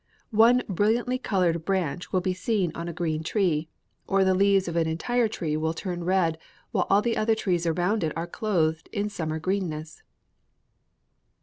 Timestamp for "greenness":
9.37-10.01